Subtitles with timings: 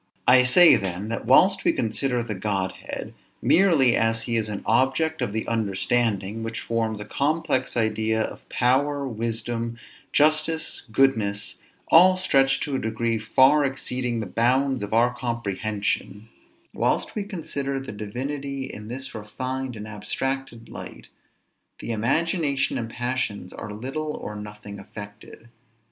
[0.27, 5.21] I say then, that whilst we consider the Godhead merely as he is an object
[5.21, 9.77] of the understanding, which forms a complex idea of power, wisdom,
[10.11, 11.59] justice, goodness,
[11.89, 16.29] all stretched to a degree far exceeding the bounds of our comprehension,
[16.73, 21.09] whilst we consider the divinity in this refined and abstracted light,
[21.77, 25.49] the imagination and passions are little or nothing affected.